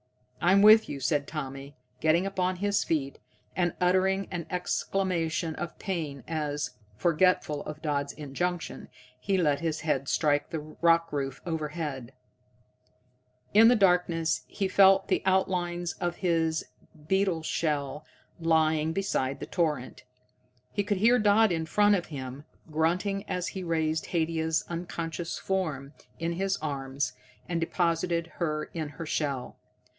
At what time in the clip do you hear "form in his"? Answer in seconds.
25.37-26.57